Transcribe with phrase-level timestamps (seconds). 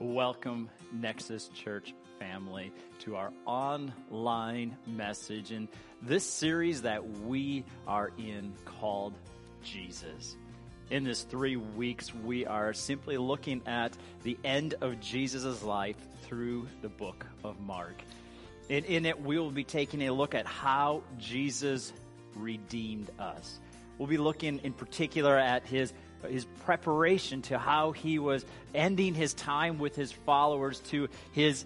[0.00, 5.68] Welcome, Nexus Church family, to our online message in
[6.02, 9.14] this series that we are in called
[9.62, 10.34] Jesus.
[10.90, 16.66] In this three weeks, we are simply looking at the end of Jesus' life through
[16.82, 18.02] the book of Mark.
[18.68, 21.92] And in it, we will be taking a look at how Jesus
[22.34, 23.60] redeemed us.
[23.98, 25.92] We'll be looking in particular at his
[26.30, 31.64] his preparation to how he was ending his time with his followers to his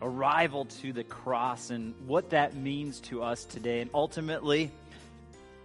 [0.00, 4.70] arrival to the cross and what that means to us today and ultimately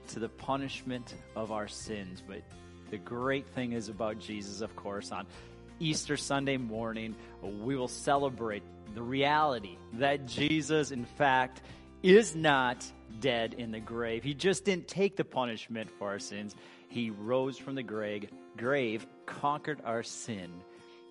[0.09, 2.21] to the punishment of our sins.
[2.25, 2.41] But
[2.89, 5.25] the great thing is about Jesus, of course, on
[5.79, 8.63] Easter Sunday morning, we will celebrate
[8.95, 11.61] the reality that Jesus, in fact,
[12.03, 12.85] is not
[13.21, 14.23] dead in the grave.
[14.23, 16.55] He just didn't take the punishment for our sins.
[16.89, 20.51] He rose from the grave, grave conquered our sin,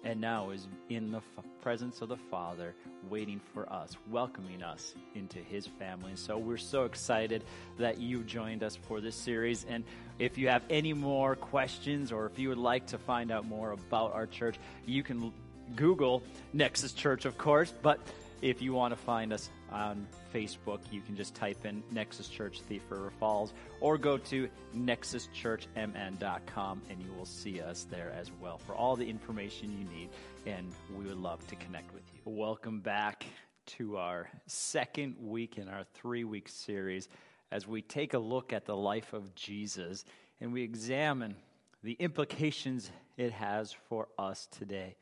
[0.04, 2.74] and now is in the f- presence of the Father,
[3.08, 6.12] waiting for us, welcoming us into His family.
[6.14, 7.44] So we're so excited
[7.78, 9.64] that you joined us for this series.
[9.64, 9.84] And
[10.18, 13.72] if you have any more questions or if you would like to find out more
[13.72, 15.32] about our church, you can
[15.74, 17.98] Google Nexus Church, of course, but
[18.42, 22.60] if you want to find us on Facebook, you can just type in Nexus Church
[22.60, 28.58] Thief River Falls or go to nexuschurchmn.com and you will see us there as well
[28.58, 30.08] for all the information you need.
[30.44, 32.20] And we would love to connect with you.
[32.24, 33.24] Welcome back
[33.64, 37.08] to our second week in our three week series
[37.52, 40.04] as we take a look at the life of Jesus
[40.40, 41.36] and we examine
[41.84, 44.96] the implications it has for us today.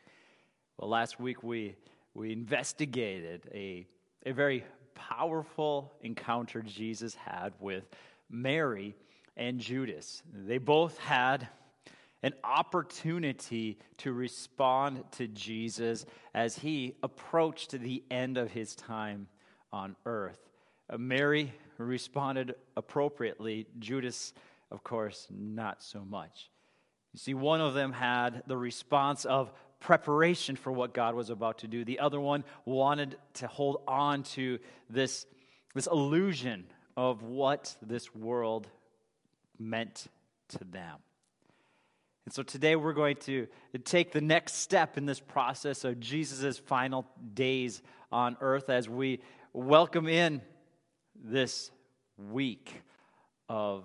[0.77, 1.77] Well, last week we
[2.15, 3.87] we investigated a,
[4.27, 7.85] a very powerful encounter Jesus had with
[8.29, 8.95] Mary
[9.37, 10.23] and Judas.
[10.33, 11.49] They both had
[12.23, 19.27] an opportunity to respond to Jesus as he approached the end of his time
[19.73, 20.39] on earth.
[20.91, 24.35] Uh, Mary responded appropriately, Judas,
[24.71, 26.51] of course, not so much.
[27.15, 31.59] You see, one of them had the response of preparation for what God was about
[31.59, 31.85] to do.
[31.85, 34.59] The other one wanted to hold on to
[34.89, 35.27] this,
[35.75, 38.69] this illusion of what this world
[39.59, 40.07] meant
[40.49, 40.99] to them.
[42.27, 43.47] And so today we're going to
[43.85, 47.83] take the next step in this process of Jesus' final days
[48.13, 49.21] on earth as we
[49.53, 50.43] welcome in
[51.15, 51.71] this
[52.17, 52.83] week
[53.49, 53.85] of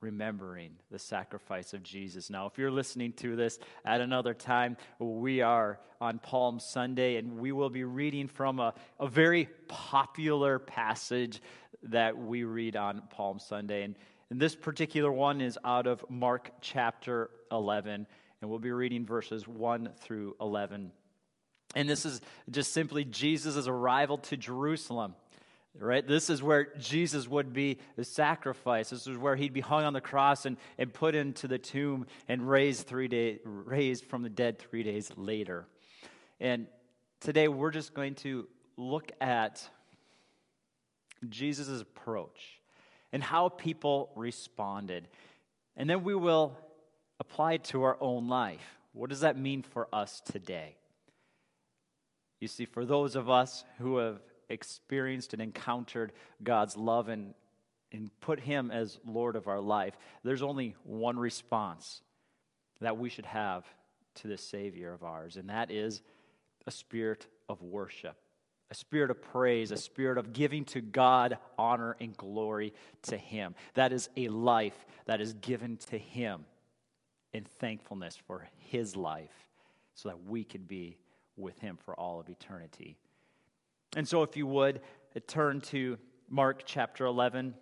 [0.00, 2.30] remembering the sacrifice of Jesus.
[2.30, 7.38] Now, if you're listening to this at another time, we are on Palm Sunday and
[7.38, 11.40] we will be reading from a, a very popular passage
[11.84, 13.82] that we read on Palm Sunday.
[13.82, 13.96] And,
[14.30, 18.06] and this particular one is out of Mark chapter 11,
[18.40, 20.90] and we'll be reading verses 1 through 11.
[21.74, 22.20] And this is
[22.50, 25.14] just simply Jesus' arrival to Jerusalem
[25.80, 26.06] right?
[26.06, 28.90] This is where Jesus would be sacrificed.
[28.90, 32.06] This is where he'd be hung on the cross and, and put into the tomb
[32.28, 35.66] and raised three days raised from the dead three days later.
[36.40, 36.66] And
[37.20, 39.68] today we're just going to look at
[41.28, 42.60] Jesus' approach
[43.12, 45.08] and how people responded.
[45.76, 46.56] And then we will
[47.20, 48.78] apply it to our own life.
[48.92, 50.76] What does that mean for us today?
[52.40, 56.12] You see, for those of us who have experienced and encountered
[56.42, 57.34] God's love and,
[57.92, 62.02] and put Him as Lord of our life, there's only one response
[62.80, 63.64] that we should have
[64.16, 66.02] to this Savior of ours, and that is
[66.66, 68.16] a spirit of worship,
[68.70, 73.54] a spirit of praise, a spirit of giving to God honor and glory to Him.
[73.74, 76.44] That is a life that is given to Him
[77.32, 79.48] in thankfulness for His life
[79.94, 80.96] so that we could be
[81.36, 82.96] with Him for all of eternity.
[83.96, 84.82] And so, if you would,
[85.16, 85.96] uh, turn to
[86.28, 87.54] Mark chapter 11.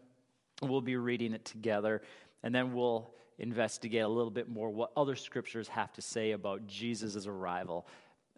[0.63, 2.03] We'll be reading it together,
[2.43, 6.67] and then we'll investigate a little bit more what other scriptures have to say about
[6.67, 7.87] Jesus' arrival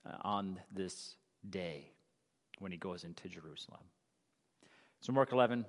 [0.04, 1.16] uh, on this
[1.48, 1.90] day
[2.58, 3.80] when he goes into Jerusalem.
[5.00, 5.64] So, Mark 11,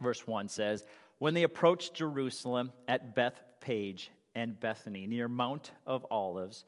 [0.00, 0.84] verse 1 says,
[1.18, 6.64] When they approached Jerusalem at Bethphage and Bethany, near Mount of Olives,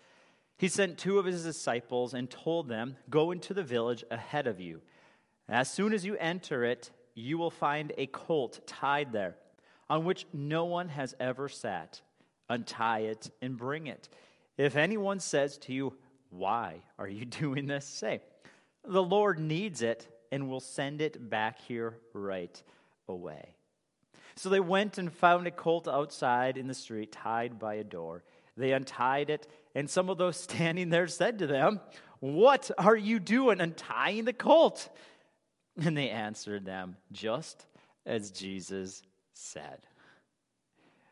[0.57, 4.61] he sent two of his disciples and told them, Go into the village ahead of
[4.61, 4.81] you.
[5.49, 9.37] As soon as you enter it, you will find a colt tied there,
[9.91, 12.01] on which no one has ever sat.
[12.49, 14.09] Untie it and bring it.
[14.57, 15.95] If anyone says to you,
[16.31, 17.87] Why are you doing this?
[17.87, 18.21] say,
[18.85, 22.63] The Lord needs it and will send it back here right
[23.09, 23.55] away.
[24.37, 28.25] So they went and found a colt outside in the street, tied by a door.
[28.57, 31.81] They untied it, and some of those standing there said to them,
[32.21, 34.89] What are you doing untying the colt?
[35.77, 37.67] And they answered them, Just
[38.07, 39.03] as Jesus
[39.33, 39.81] said.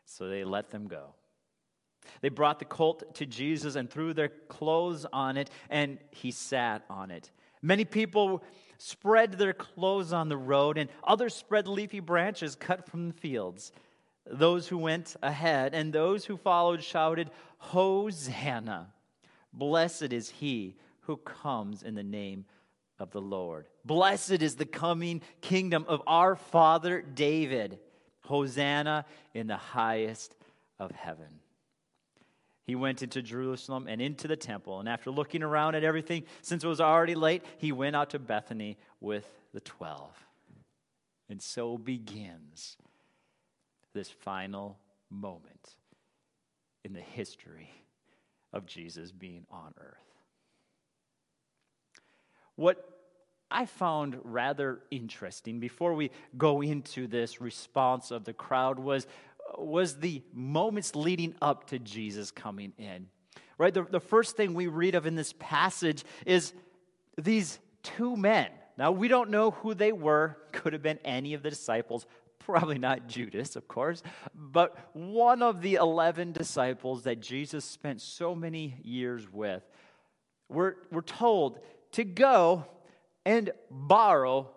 [0.05, 1.15] So they let them go.
[2.21, 6.83] They brought the colt to Jesus and threw their clothes on it, and he sat
[6.89, 7.31] on it.
[7.61, 8.43] Many people
[8.77, 13.71] spread their clothes on the road, and others spread leafy branches cut from the fields.
[14.25, 18.93] Those who went ahead and those who followed shouted, Hosanna!
[19.51, 22.45] Blessed is he who comes in the name
[22.99, 23.67] of the Lord.
[23.85, 27.79] Blessed is the coming kingdom of our father David.
[28.25, 30.35] Hosanna in the highest
[30.79, 31.39] of heaven.
[32.65, 36.63] He went into Jerusalem and into the temple, and after looking around at everything, since
[36.63, 40.15] it was already late, he went out to Bethany with the twelve.
[41.29, 42.77] And so begins
[43.93, 44.77] this final
[45.09, 45.75] moment
[46.83, 47.69] in the history
[48.51, 49.97] of Jesus being on earth.
[52.55, 52.87] What
[53.49, 59.07] I found rather interesting before we go into this response of the crowd was,
[59.57, 63.07] was the moments leading up to Jesus coming in.
[63.57, 63.73] Right?
[63.73, 66.53] The, the first thing we read of in this passage is
[67.21, 68.49] these two men.
[68.77, 72.07] Now, we don't know who they were, could have been any of the disciples,
[72.45, 74.03] probably not Judas, of course,
[74.33, 79.63] but one of the 11 disciples that Jesus spent so many years with.
[80.49, 81.59] We're, we're told
[81.93, 82.65] to go
[83.25, 84.49] and borrow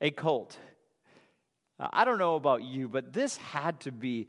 [0.00, 0.56] a colt.
[1.78, 4.28] I don't know about you, but this had to be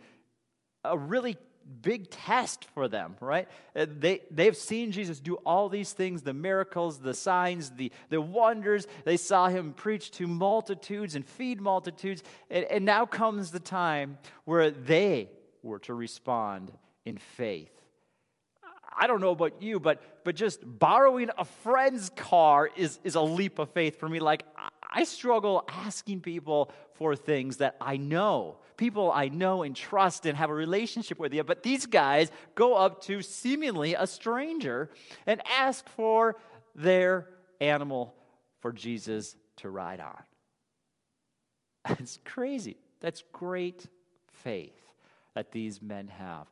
[0.83, 1.37] a really
[1.81, 3.47] big test for them, right?
[3.75, 8.21] Uh, they, they've seen Jesus do all these things the miracles, the signs, the, the
[8.21, 8.87] wonders.
[9.03, 12.23] They saw him preach to multitudes and feed multitudes.
[12.49, 15.29] And, and now comes the time where they
[15.63, 16.71] were to respond
[17.05, 17.71] in faith.
[18.97, 23.21] I don't know about you, but, but just borrowing a friend's car is, is a
[23.21, 24.19] leap of faith for me.
[24.19, 24.43] Like,
[24.89, 30.37] I struggle asking people for things that I know, people I know and trust and
[30.37, 31.43] have a relationship with you.
[31.43, 34.89] But these guys go up to seemingly a stranger
[35.25, 36.35] and ask for
[36.75, 37.27] their
[37.59, 38.15] animal
[38.59, 40.23] for Jesus to ride on.
[41.99, 42.77] It's crazy.
[42.99, 43.85] That's great
[44.43, 44.73] faith
[45.35, 46.47] that these men have.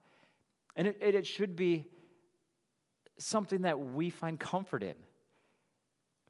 [0.76, 1.86] And it, it, should be
[3.18, 4.96] something that we find comfort in.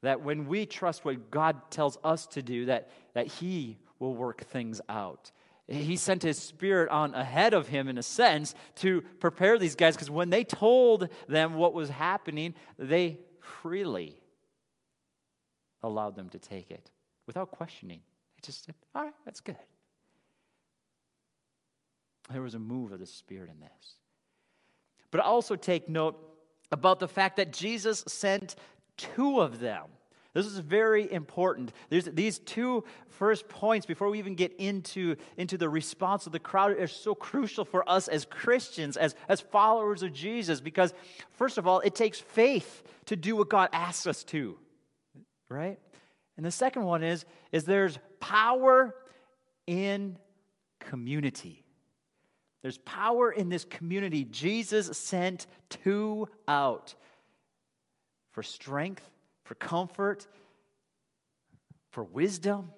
[0.02, 4.42] That when we trust what God tells us to do, that, that He will work
[4.44, 5.30] things out.
[5.66, 9.94] He sent His Spirit on ahead of Him, in a sense, to prepare these guys,
[9.94, 14.18] because when they told them what was happening, they freely
[15.82, 16.90] allowed them to take it
[17.26, 18.00] without questioning.
[18.36, 19.56] They just said, All right, that's good.
[22.30, 23.96] There was a move of the Spirit in this.
[25.10, 26.18] But also take note
[26.72, 28.56] about the fact that Jesus sent
[28.96, 29.84] two of them.
[30.34, 31.72] This is very important.
[31.90, 36.40] There's these two first points before we even get into, into the response of the
[36.40, 40.92] crowd are so crucial for us as Christians, as, as followers of Jesus, because
[41.30, 44.58] first of all, it takes faith to do what God asks us to.
[45.48, 45.78] Right?
[46.36, 48.92] And the second one is, is there's power
[49.68, 50.18] in
[50.80, 51.62] community.
[52.62, 54.24] There's power in this community.
[54.24, 56.94] Jesus sent two out
[58.32, 59.08] for strength,
[59.44, 60.26] for comfort,
[61.90, 62.70] for wisdom.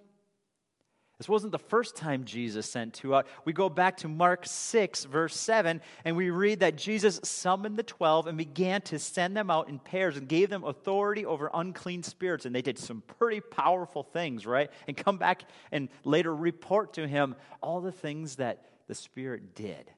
[1.18, 3.26] This wasn't the first time Jesus sent two out.
[3.46, 7.82] We go back to Mark 6, verse 7, and we read that Jesus summoned the
[7.82, 12.02] 12 and began to send them out in pairs and gave them authority over unclean
[12.02, 12.44] spirits.
[12.44, 14.70] And they did some pretty powerful things, right?
[14.86, 19.90] And come back and later report to him all the things that the Spirit did.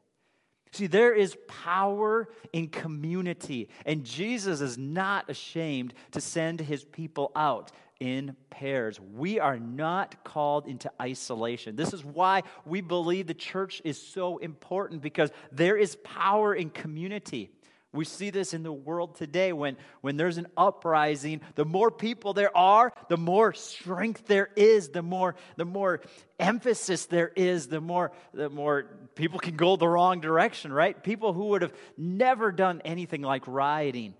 [0.70, 7.32] See, there is power in community, and Jesus is not ashamed to send his people
[7.34, 9.00] out in pairs.
[9.00, 11.74] We are not called into isolation.
[11.74, 16.70] This is why we believe the church is so important because there is power in
[16.70, 17.50] community.
[17.92, 22.34] We see this in the world today when, when there's an uprising, the more people
[22.34, 26.02] there are, the more strength there is, the more, the more
[26.38, 31.02] emphasis there is, the more, the more people can go the wrong direction, right?
[31.02, 34.14] People who would have never done anything like rioting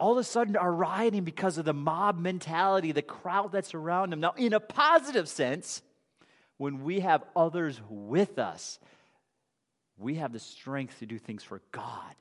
[0.00, 4.10] all of a sudden are rioting because of the mob mentality, the crowd that's around
[4.10, 4.20] them.
[4.20, 5.82] Now, in a positive sense,
[6.56, 8.78] when we have others with us,
[9.96, 12.14] we have the strength to do things for God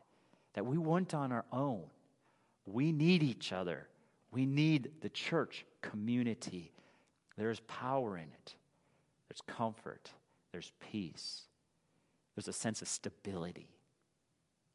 [0.57, 1.83] that we weren't on our own.
[2.65, 3.87] We need each other.
[4.31, 6.73] We need the church community.
[7.37, 8.55] There's power in it,
[9.29, 10.09] there's comfort,
[10.51, 11.43] there's peace,
[12.35, 13.69] there's a sense of stability.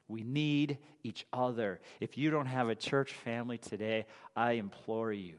[0.07, 1.81] We need each other.
[1.99, 5.35] If you don't have a church family today, I implore you.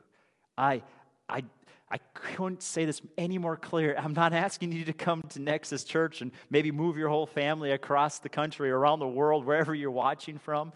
[0.57, 0.83] I,
[1.29, 1.45] I,
[1.93, 3.95] I couldn't say this any more clear.
[3.95, 7.69] I'm not asking you to come to Nexus Church and maybe move your whole family
[7.69, 10.73] across the country, around the world, wherever you're watching from,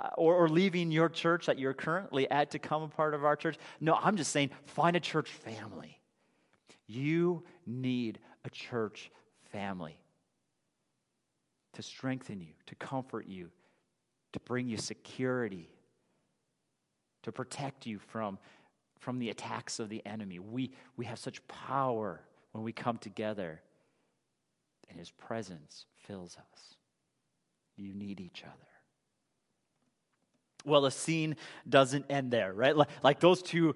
[0.00, 3.24] uh, or, or leaving your church that you're currently at to come a part of
[3.24, 3.56] our church.
[3.80, 5.98] No, I'm just saying find a church family.
[6.86, 9.10] You need a church
[9.50, 9.98] family
[11.72, 13.50] to strengthen you, to comfort you,
[14.34, 15.68] to bring you security,
[17.24, 18.38] to protect you from
[19.00, 20.38] from the attacks of the enemy.
[20.38, 22.20] We, we have such power
[22.52, 23.60] when we come together,
[24.88, 26.74] and His presence fills us.
[27.76, 28.54] You need each other.
[30.66, 31.36] Well, the scene
[31.68, 32.76] doesn't end there, right?
[33.02, 33.74] Like, those two,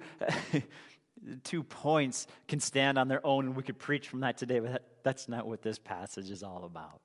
[1.45, 4.73] two points can stand on their own, and we could preach from that today, but
[4.73, 7.01] that, that's not what this passage is all about.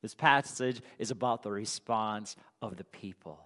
[0.00, 3.38] This passage is about the response of the people.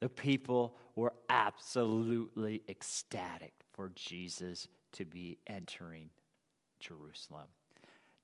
[0.00, 6.10] The people were absolutely ecstatic for Jesus to be entering
[6.80, 7.46] Jerusalem.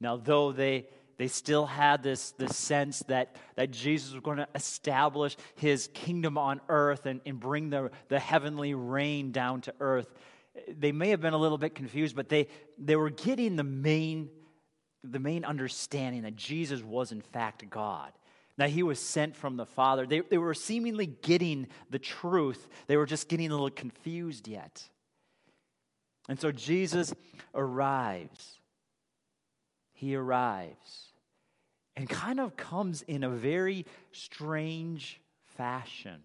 [0.01, 0.87] Now, though they
[1.19, 6.39] they still had this, this sense that, that Jesus was going to establish his kingdom
[6.39, 10.15] on earth and, and bring the, the heavenly reign down to earth.
[10.69, 12.47] They may have been a little bit confused, but they,
[12.79, 14.31] they were getting the main,
[15.03, 18.13] the main understanding that Jesus was, in fact, God
[18.59, 20.07] that he was sent from the Father.
[20.07, 24.87] They, they were seemingly getting the truth, they were just getting a little confused yet.
[26.29, 27.15] And so Jesus
[27.55, 28.61] arrives.
[29.95, 31.09] He arrives
[31.97, 35.21] and kind of comes in a very strange
[35.57, 36.23] fashion.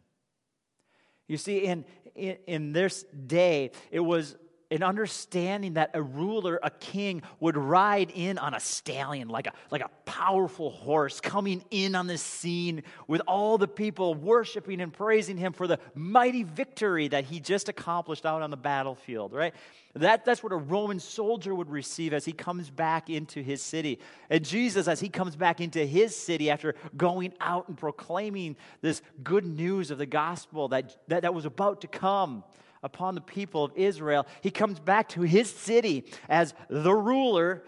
[1.28, 4.36] You see, in, in, in this day, it was
[4.72, 9.54] an understanding that a ruler, a king, would ride in on a stallion, like a,
[9.72, 14.92] like a powerful horse, coming in on the scene with all the people worshiping and
[14.94, 19.54] praising him for the mighty victory that he just accomplished out on the battlefield, right?
[19.96, 24.00] That, that's what a Roman soldier would receive as he comes back into his city.
[24.30, 29.04] And Jesus, as he comes back into his city after going out and proclaiming this
[29.24, 32.44] good news of the gospel that, that, that was about to come
[32.84, 34.28] upon the people of Israel.
[34.42, 37.64] He comes back to his city as the ruler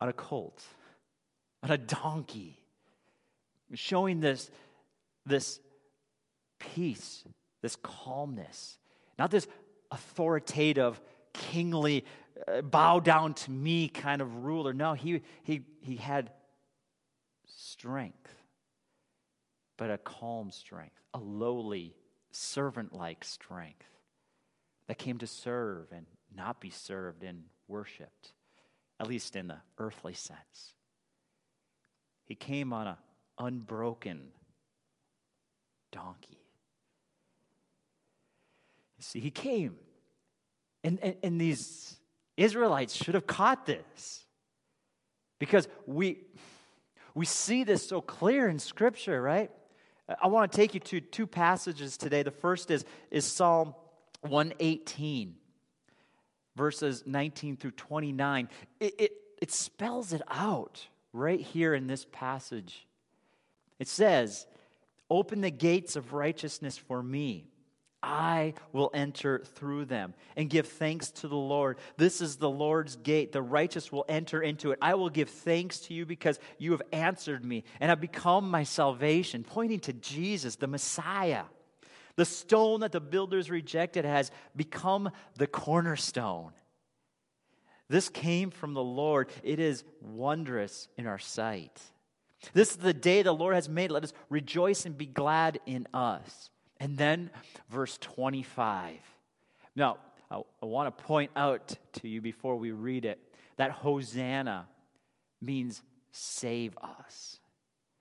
[0.00, 0.62] on a colt,
[1.62, 2.58] on a donkey,
[3.74, 4.50] showing this,
[5.24, 5.60] this
[6.58, 7.24] peace,
[7.62, 8.78] this calmness,
[9.18, 9.46] not this
[9.92, 11.00] authoritative,
[11.32, 12.04] kingly,
[12.48, 14.72] uh, bow down to me kind of ruler.
[14.72, 16.30] No, he, he, he had
[17.46, 18.34] strength,
[19.78, 21.94] but a calm strength, a lowly
[22.32, 23.86] servant like strength
[24.88, 28.32] that came to serve and not be served and worshiped,
[28.98, 30.74] at least in the earthly sense.
[32.24, 32.96] He came on an
[33.38, 34.28] unbroken
[35.90, 36.38] donkey.
[38.98, 39.76] You see, he came,
[40.82, 41.96] and, and, and these
[42.36, 44.24] Israelites should have caught this
[45.38, 46.20] because we,
[47.14, 49.50] we see this so clear in Scripture, right?
[50.20, 52.22] I want to take you to two passages today.
[52.22, 53.74] The first is, is Psalm
[54.22, 55.34] 118,
[56.56, 58.48] verses 19 through 29.
[58.80, 62.86] It, it, it spells it out right here in this passage.
[63.78, 64.46] It says,
[65.10, 67.51] Open the gates of righteousness for me.
[68.02, 71.78] I will enter through them and give thanks to the Lord.
[71.96, 73.32] This is the Lord's gate.
[73.32, 74.78] The righteous will enter into it.
[74.82, 78.64] I will give thanks to you because you have answered me and have become my
[78.64, 81.44] salvation, pointing to Jesus, the Messiah.
[82.16, 86.52] The stone that the builders rejected has become the cornerstone.
[87.88, 89.30] This came from the Lord.
[89.42, 91.80] It is wondrous in our sight.
[92.52, 93.90] This is the day the Lord has made.
[93.90, 96.50] Let us rejoice and be glad in us.
[96.82, 97.30] And then
[97.70, 98.96] verse 25.
[99.76, 99.98] Now,
[100.28, 103.20] I, I want to point out to you before we read it
[103.56, 104.66] that Hosanna
[105.40, 107.38] means save us.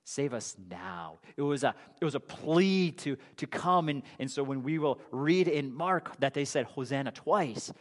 [0.03, 1.19] Save us now.
[1.37, 3.87] It was a, it was a plea to, to come.
[3.87, 7.71] And, and so when we will read in Mark that they said Hosanna twice,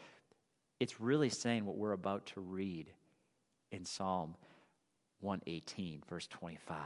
[0.80, 2.90] it's really saying what we're about to read
[3.72, 4.34] in Psalm
[5.20, 6.76] 118, verse 25,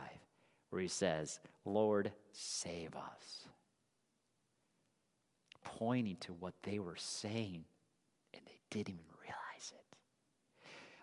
[0.71, 3.49] where he says, Lord, save us
[5.65, 7.65] pointing to what they were saying,
[8.33, 9.85] and they didn't even realize it.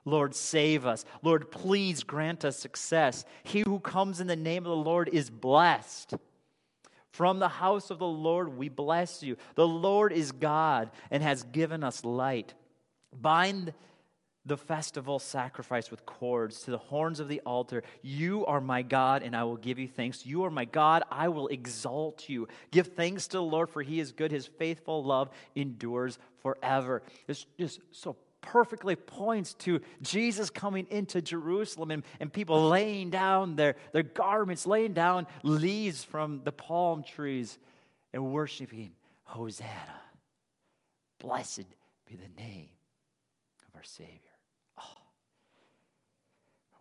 [0.06, 1.06] Lord, save us.
[1.22, 3.26] Lord, please grant us success.
[3.44, 6.16] He who comes in the name of the Lord is blessed.
[7.12, 9.36] From the house of the Lord, we bless you.
[9.56, 12.54] The Lord is God and has given us light.
[13.14, 13.74] Bind
[14.46, 17.84] the festival sacrifice with cords to the horns of the altar.
[18.02, 20.26] You are my God, and I will give you thanks.
[20.26, 22.48] You are my God, I will exalt you.
[22.72, 24.32] Give thanks to the Lord, for he is good.
[24.32, 27.04] His faithful love endures forever.
[27.28, 33.56] It's just so perfectly points to Jesus coming into Jerusalem and, and people laying down
[33.56, 37.60] their, their garments, laying down leaves from the palm trees
[38.12, 38.92] and worshiping
[39.24, 40.02] Hosanna.
[41.20, 41.66] Blessed
[42.08, 42.70] be the name
[43.68, 44.31] of our Savior.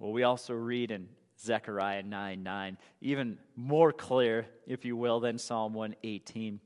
[0.01, 5.39] Well, we also read in Zechariah 9 9, even more clear, if you will, than
[5.39, 6.59] Psalm 118.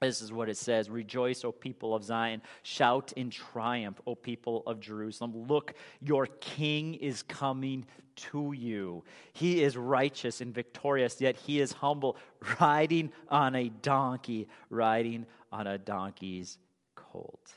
[0.00, 2.42] This is what it says Rejoice, O people of Zion.
[2.62, 5.46] Shout in triumph, O people of Jerusalem.
[5.48, 9.02] Look, your king is coming to you.
[9.32, 12.16] He is righteous and victorious, yet he is humble,
[12.60, 16.56] riding on a donkey, riding on a donkey's
[16.94, 17.52] colt.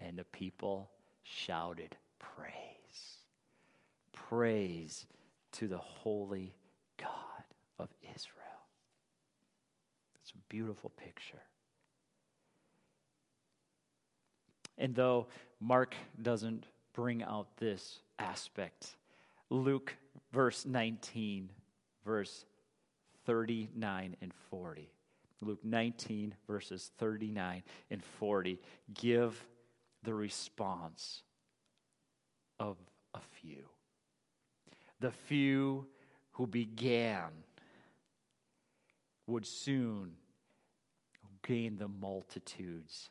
[0.00, 0.90] And the people
[1.24, 3.18] shouted praise.
[4.12, 5.06] Praise
[5.52, 6.54] to the holy
[6.98, 7.08] God
[7.78, 8.42] of Israel.
[10.22, 11.42] It's a beautiful picture.
[14.78, 15.26] And though
[15.60, 18.96] Mark doesn't bring out this aspect,
[19.50, 19.94] Luke,
[20.32, 21.50] verse 19,
[22.04, 22.44] verse
[23.26, 24.90] 39 and 40.
[25.40, 28.60] Luke 19, verses 39 and 40
[28.94, 29.44] give
[30.04, 31.22] the response
[32.62, 32.76] of
[33.14, 33.64] a few.
[35.00, 35.86] The few
[36.32, 37.30] who began
[39.26, 40.12] would soon
[41.46, 43.10] gain the multitudes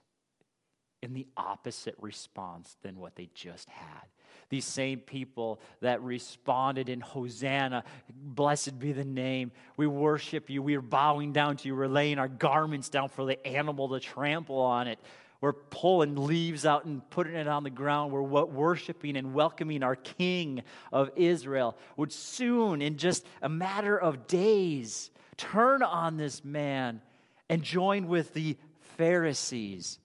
[1.01, 4.05] in the opposite response than what they just had.
[4.49, 9.51] These same people that responded in Hosanna, blessed be the name.
[9.77, 10.61] We worship you.
[10.61, 11.75] We are bowing down to you.
[11.75, 14.99] We're laying our garments down for the animal to trample on it.
[15.41, 18.11] We're pulling leaves out and putting it on the ground.
[18.11, 20.61] We're worshiping and welcoming our King
[20.93, 27.01] of Israel, would soon, in just a matter of days, turn on this man
[27.49, 28.55] and join with the
[28.97, 29.97] Pharisees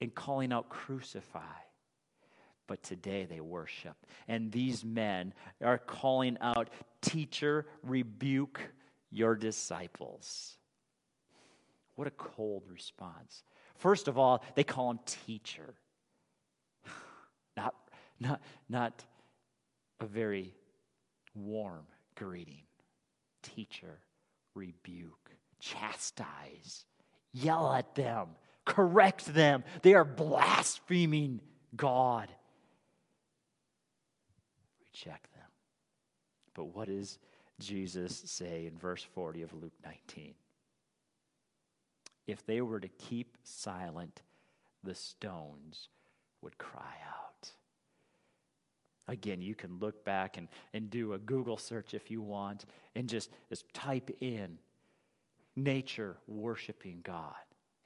[0.00, 1.40] in calling out, Crucify.
[2.68, 3.96] But today they worship.
[4.28, 8.60] And these men are calling out, Teacher, rebuke
[9.10, 10.56] your disciples.
[11.96, 13.42] What a cold response.
[13.78, 15.74] First of all, they call him teacher.
[17.56, 17.74] Not,
[18.20, 19.04] not, not
[20.00, 20.54] a very
[21.34, 22.62] warm greeting.
[23.42, 23.98] Teacher,
[24.54, 26.84] rebuke, chastise,
[27.32, 28.28] yell at them,
[28.64, 29.64] correct them.
[29.82, 31.40] They are blaspheming
[31.74, 32.28] God.
[34.92, 35.42] Reject them.
[36.54, 37.18] But what does
[37.60, 40.34] Jesus say in verse 40 of Luke 19?
[42.26, 44.22] If they were to keep silent,
[44.82, 45.88] the stones
[46.42, 47.50] would cry out.
[49.08, 53.08] Again, you can look back and, and do a Google search if you want and
[53.08, 54.58] just, just type in
[55.54, 57.34] nature worshiping God.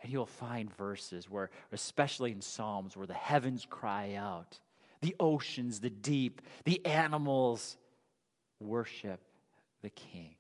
[0.03, 4.59] And you'll find verses where, especially in Psalms, where the heavens cry out,
[5.03, 7.77] the oceans, the deep, the animals
[8.59, 9.21] worship
[9.83, 10.35] the King.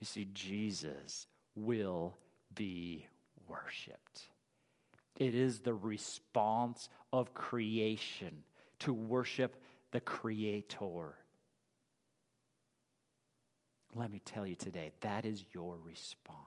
[0.00, 2.16] You see, Jesus will
[2.54, 3.06] be
[3.48, 4.22] worshiped.
[5.16, 8.42] It is the response of creation
[8.80, 9.56] to worship
[9.92, 11.14] the Creator.
[13.94, 16.38] Let me tell you today, that is your response.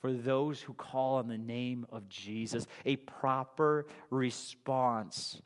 [0.00, 5.40] For those who call on the name of Jesus, a proper response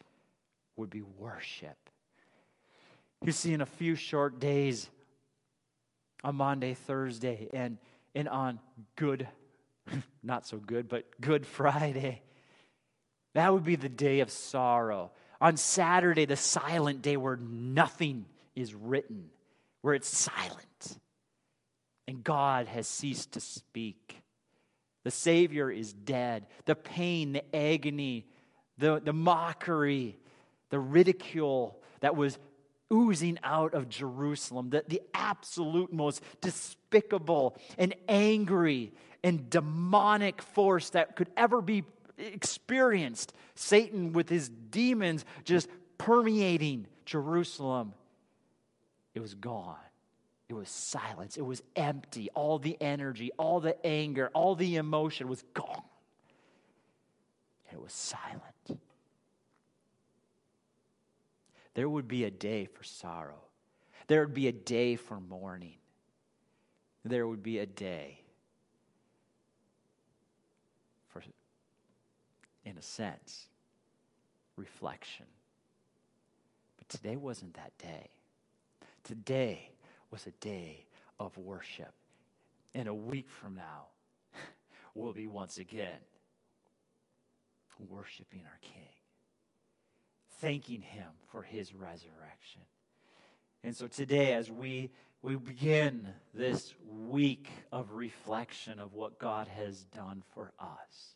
[0.77, 1.77] would be worship.
[3.25, 4.89] You see, in a few short days,
[6.25, 7.79] on Monday, Thursday, and,
[8.15, 8.59] and on
[8.97, 9.29] Good,
[10.23, 12.23] not so good, but Good Friday.
[13.35, 15.13] That would be the day of sorrow.
[15.41, 18.25] On Saturday, the silent day where nothing
[18.57, 19.29] is written,
[19.83, 20.99] where it's silent,
[22.09, 24.23] and God has ceased to speak.
[25.03, 26.47] The Savior is dead.
[26.65, 28.27] The pain, the agony,
[28.79, 30.17] the, the mockery,
[30.71, 32.39] the ridicule that was
[32.93, 38.93] oozing out of Jerusalem, the, the absolute most despicable and angry
[39.23, 41.85] and demonic force that could ever be
[42.19, 43.33] experienced.
[43.55, 45.69] Satan with his demons just
[45.99, 47.95] permeating Jerusalem.
[49.15, 49.77] It was gone.
[50.49, 51.37] It was silence.
[51.37, 52.29] It was empty.
[52.35, 55.83] All the energy, all the anger, all the emotion was gone.
[57.69, 58.54] And it was silent
[61.75, 63.43] there would be a day for sorrow.
[64.07, 65.77] There would be a day for mourning.
[67.05, 68.21] There would be a day
[71.09, 71.23] for,
[72.65, 73.49] in a sense,
[74.57, 75.27] reflection.
[76.79, 78.11] But today wasn't that day.
[79.03, 79.71] Today
[80.11, 80.87] was a day
[81.19, 81.93] of worship.
[82.75, 83.87] And a week from now,
[84.95, 86.01] we'll be once again
[87.79, 88.89] worshiping our King,
[90.41, 92.63] thanking Him for His resurrection.
[93.63, 94.91] And so today, as we,
[95.23, 96.75] we begin this
[97.09, 101.15] week of reflection of what God has done for us,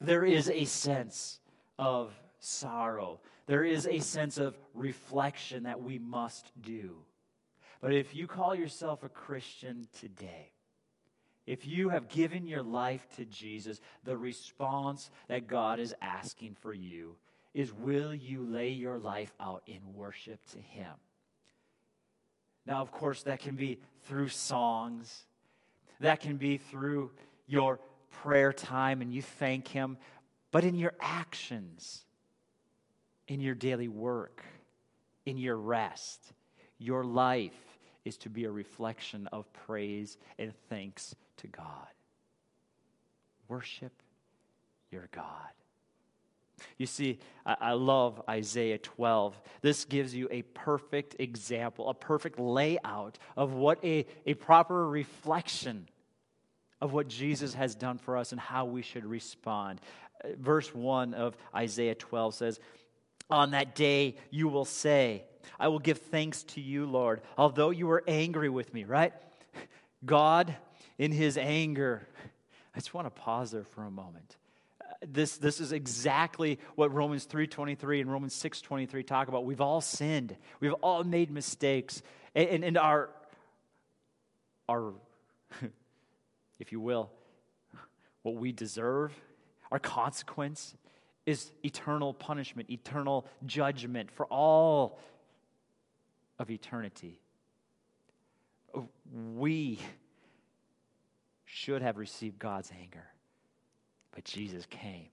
[0.00, 1.40] there is a sense
[1.78, 3.20] of sorrow.
[3.46, 6.96] There is a sense of reflection that we must do.
[7.80, 10.52] But if you call yourself a Christian today,
[11.46, 16.72] if you have given your life to Jesus, the response that God is asking for
[16.72, 17.16] you
[17.54, 20.92] is will you lay your life out in worship to Him?
[22.66, 25.24] Now, of course, that can be through songs,
[26.00, 27.10] that can be through
[27.46, 29.98] your prayer time and you thank Him,
[30.50, 32.04] but in your actions,
[33.28, 34.44] in your daily work,
[35.26, 36.32] in your rest,
[36.78, 41.88] your life is to be a reflection of praise and thanks to God.
[43.48, 43.92] Worship
[44.90, 45.52] your God.
[46.78, 49.40] You see, I, love Isaiah 12.
[49.62, 55.88] This gives you a perfect example, a perfect layout of what a, a proper reflection
[56.80, 59.80] of what Jesus has done for us and how we should respond.
[60.24, 62.60] Uh, verse 1 of Isaiah 12 says,
[63.30, 65.24] On that day you will say,
[65.58, 69.12] I will give thanks to you, Lord, although you were angry with me, right?
[70.04, 70.54] God,
[70.98, 72.06] in his anger,
[72.74, 74.36] I just want to pause there for a moment.
[75.06, 79.44] This, this is exactly what Romans 3.23 and Romans 6.23 talk about.
[79.44, 80.36] We've all sinned.
[80.60, 82.02] We've all made mistakes.
[82.34, 83.10] And, and, and our,
[84.68, 84.94] our
[86.58, 87.10] if you will,
[88.22, 89.12] what we deserve,
[89.70, 90.74] our consequence,
[91.26, 94.98] is eternal punishment, eternal judgment for all
[96.38, 97.20] of eternity.
[99.34, 99.78] We
[101.44, 103.04] should have received God's anger,
[104.14, 105.08] but Jesus came.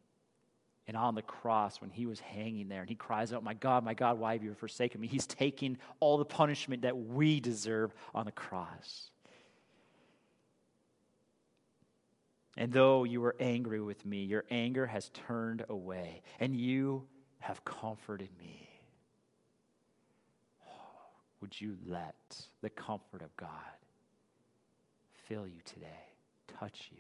[0.88, 3.84] And on the cross, when he was hanging there, and he cries out, My God,
[3.84, 5.08] my God, why have you forsaken me?
[5.08, 9.12] He's taking all the punishment that we deserve on the cross.
[12.58, 17.04] And though you were angry with me, your anger has turned away, and you
[17.38, 18.68] have comforted me.
[21.42, 22.16] Would you let
[22.62, 23.50] the comfort of God
[25.28, 25.86] fill you today,
[26.60, 26.98] touch you?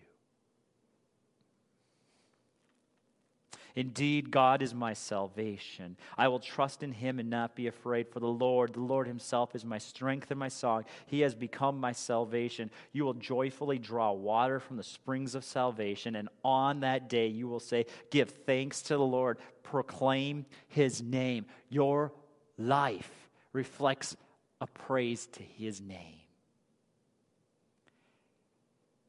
[3.79, 5.95] Indeed, God is my salvation.
[6.17, 9.55] I will trust in him and not be afraid, for the Lord, the Lord himself,
[9.55, 10.83] is my strength and my song.
[11.05, 12.71] He has become my salvation.
[12.91, 17.47] You will joyfully draw water from the springs of salvation, and on that day you
[17.47, 21.45] will say, Give thanks to the Lord, proclaim his name.
[21.69, 22.11] Your
[22.57, 24.17] life reflects
[24.59, 26.18] a praise to his name.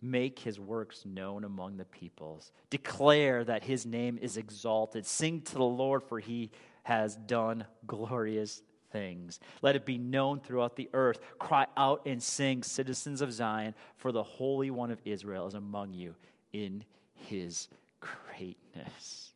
[0.02, 2.52] Make his works known among the peoples.
[2.70, 5.04] Declare that his name is exalted.
[5.04, 6.50] Sing to the Lord, for he
[6.84, 9.40] has done glorious things.
[9.62, 11.20] Let it be known throughout the earth.
[11.38, 15.92] Cry out and sing, citizens of Zion, for the Holy One of Israel is among
[15.92, 16.14] you
[16.52, 16.84] in
[17.14, 17.68] his
[18.00, 19.32] greatness.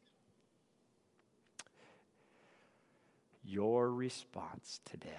[3.45, 5.11] Your response today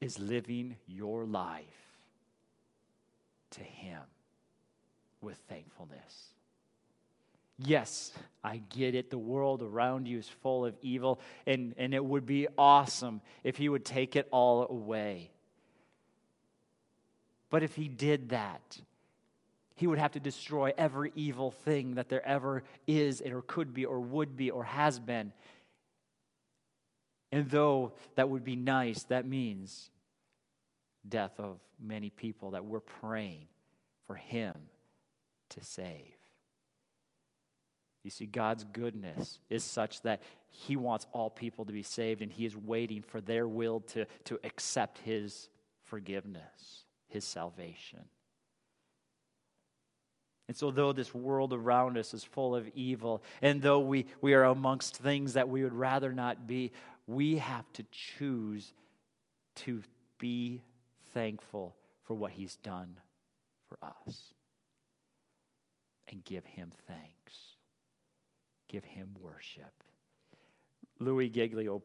[0.00, 1.89] is living your life
[3.52, 4.00] to Him
[5.20, 6.30] with thankfulness.
[7.58, 9.10] Yes, I get it.
[9.10, 13.56] The world around you is full of evil, and, and it would be awesome if
[13.56, 15.30] He would take it all away.
[17.50, 18.78] But if He did that,
[19.74, 23.84] He would have to destroy every evil thing that there ever is, or could be,
[23.84, 25.32] or would be, or has been.
[27.30, 29.89] And though that would be nice, that means
[31.08, 33.46] death of many people that we're praying
[34.06, 34.54] for Him
[35.50, 36.14] to save.
[38.02, 42.32] You see, God's goodness is such that He wants all people to be saved, and
[42.32, 45.48] He is waiting for their will to, to accept His
[45.84, 48.00] forgiveness, His salvation.
[50.48, 54.34] And so, though this world around us is full of evil, and though we, we
[54.34, 56.72] are amongst things that we would rather not be,
[57.06, 58.72] we have to choose
[59.56, 59.82] to
[60.18, 60.62] be
[61.12, 62.96] thankful for what He's done
[63.68, 64.34] for us
[66.08, 67.56] and give Him thanks,
[68.68, 69.72] give Him worship.
[70.98, 71.82] Louis Giglio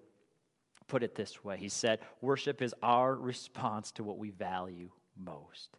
[0.88, 5.78] put it this way He said, Worship is our response to what we value most.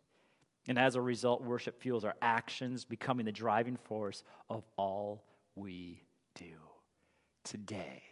[0.69, 5.23] And as a result, worship fuels our actions, becoming the driving force of all
[5.55, 6.03] we
[6.35, 6.57] do
[7.45, 8.03] today.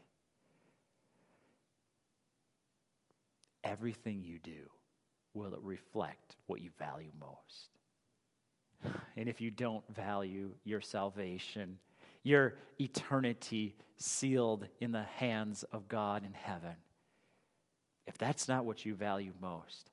[3.65, 4.71] Everything you do
[5.35, 7.71] will it reflect what you value most.
[9.17, 11.79] And if you don't value your salvation,
[12.23, 16.77] your eternity sealed in the hands of God in heaven,
[18.07, 19.91] if that's not what you value most,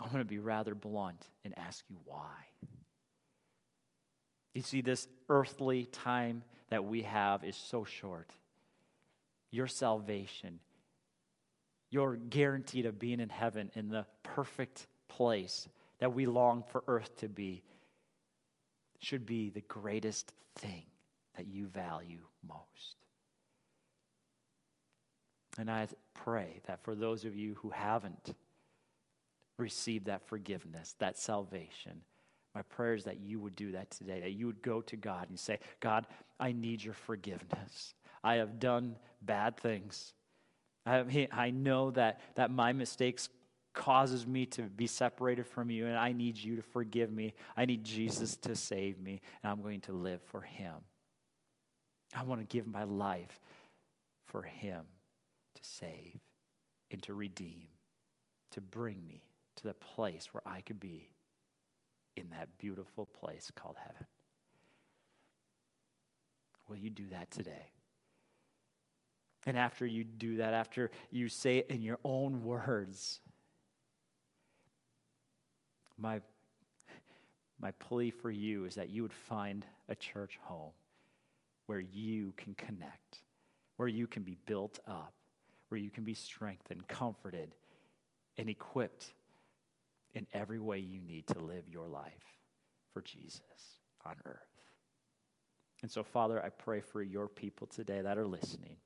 [0.00, 2.32] I'm going to be rather blunt and ask you why.
[4.54, 8.32] You see, this earthly time that we have is so short.
[9.50, 10.60] Your salvation,
[11.90, 17.16] your guaranteed of being in heaven in the perfect place that we long for earth
[17.18, 17.62] to be,
[19.00, 20.84] should be the greatest thing
[21.36, 22.96] that you value most.
[25.58, 28.34] And I pray that for those of you who haven't
[29.58, 32.00] received that forgiveness, that salvation,
[32.54, 35.28] my prayer is that you would do that today, that you would go to God
[35.28, 36.06] and say, God,
[36.38, 37.94] I need your forgiveness.
[38.22, 40.14] I have done bad things.
[40.86, 43.28] I, I know that, that my mistakes
[43.72, 47.34] causes me to be separated from you, and I need you to forgive me.
[47.56, 50.74] I need Jesus to save me, and I'm going to live for him.
[52.14, 53.40] I want to give my life
[54.26, 54.82] for him
[55.54, 56.18] to save
[56.90, 57.68] and to redeem,
[58.52, 59.22] to bring me
[59.56, 61.10] to the place where I could be
[62.16, 64.06] in that beautiful place called heaven.
[66.68, 67.70] Will you do that today?
[69.46, 73.20] And after you do that, after you say it in your own words,
[75.96, 76.20] my,
[77.60, 80.72] my plea for you is that you would find a church home
[81.66, 83.22] where you can connect,
[83.76, 85.14] where you can be built up,
[85.68, 87.54] where you can be strengthened, comforted,
[88.36, 89.12] and equipped
[90.14, 92.12] in every way you need to live your life
[92.92, 94.40] for Jesus on earth.
[95.82, 98.76] And so, Father, I pray for your people today that are listening.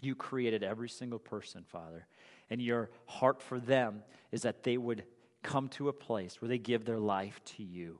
[0.00, 2.06] You created every single person, Father,
[2.48, 5.04] and your heart for them is that they would
[5.42, 7.98] come to a place where they give their life to you.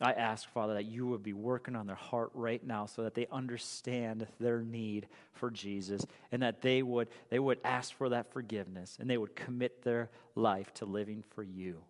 [0.00, 3.14] I ask, Father, that you would be working on their heart right now so that
[3.14, 8.30] they understand their need for Jesus and that they would, they would ask for that
[8.30, 11.82] forgiveness and they would commit their life to living for you.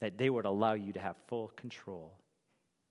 [0.00, 2.12] That they would allow you to have full control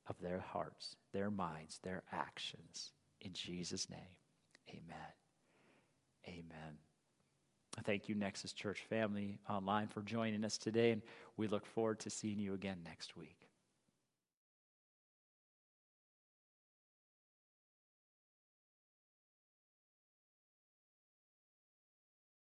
[0.07, 2.91] of their hearts, their minds, their actions.
[3.21, 3.99] In Jesus' name,
[4.69, 5.18] amen.
[6.27, 6.77] Amen.
[7.77, 11.01] I thank you, Nexus Church family online, for joining us today, and
[11.37, 13.38] we look forward to seeing you again next week.